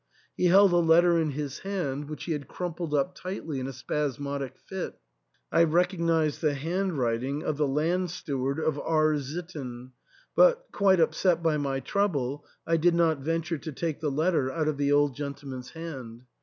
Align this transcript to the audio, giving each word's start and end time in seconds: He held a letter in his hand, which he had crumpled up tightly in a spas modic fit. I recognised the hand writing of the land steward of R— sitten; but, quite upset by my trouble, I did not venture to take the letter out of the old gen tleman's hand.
He 0.35 0.45
held 0.45 0.73
a 0.73 0.77
letter 0.77 1.19
in 1.19 1.29
his 1.29 1.59
hand, 1.59 2.09
which 2.09 2.23
he 2.23 2.31
had 2.31 2.47
crumpled 2.47 2.91
up 2.91 3.13
tightly 3.13 3.59
in 3.59 3.67
a 3.67 3.71
spas 3.71 4.17
modic 4.17 4.57
fit. 4.57 4.97
I 5.51 5.63
recognised 5.63 6.41
the 6.41 6.55
hand 6.55 6.97
writing 6.97 7.43
of 7.43 7.57
the 7.57 7.67
land 7.67 8.09
steward 8.09 8.59
of 8.59 8.79
R— 8.79 9.15
sitten; 9.19 9.91
but, 10.35 10.65
quite 10.71 10.99
upset 10.99 11.43
by 11.43 11.57
my 11.57 11.81
trouble, 11.81 12.43
I 12.65 12.77
did 12.77 12.95
not 12.95 13.19
venture 13.19 13.59
to 13.59 13.71
take 13.71 13.99
the 13.99 14.09
letter 14.09 14.51
out 14.51 14.67
of 14.67 14.77
the 14.77 14.91
old 14.91 15.15
gen 15.15 15.35
tleman's 15.35 15.69
hand. 15.73 16.23